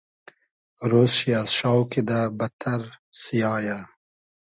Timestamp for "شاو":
1.57-1.81